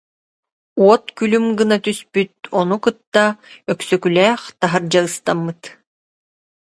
Уот 0.85 1.11
күлүм 1.21 1.45
гына 1.59 1.77
түспүт, 1.87 2.33
ону 2.61 2.77
кытта 2.87 3.25
Өксөкүлээх 3.73 4.41
таһырдьа 4.59 5.01
ыстаммыт 5.07 5.61